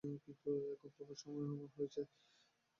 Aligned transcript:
কিন্তু 0.03 0.49
এখন 0.75 0.89
তোমার 0.89 1.15
যাওয়ার 1.15 1.47
সময় 1.47 1.69
হয়েছে। 1.75 2.01